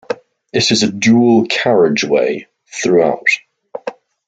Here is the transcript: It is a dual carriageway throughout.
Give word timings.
It 0.51 0.71
is 0.71 0.81
a 0.81 0.91
dual 0.91 1.45
carriageway 1.45 2.47
throughout. 2.65 3.27